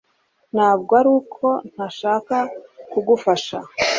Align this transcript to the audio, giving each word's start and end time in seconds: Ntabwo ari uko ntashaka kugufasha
Ntabwo 0.53 0.91
ari 0.99 1.09
uko 1.19 1.47
ntashaka 1.71 2.35
kugufasha 2.91 3.57